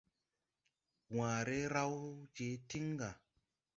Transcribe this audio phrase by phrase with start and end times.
[1.15, 1.93] Waare raw
[2.35, 3.09] je tiŋ ga.